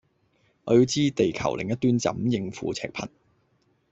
[0.63, 3.09] 我要知地球另一端怎應付赤貧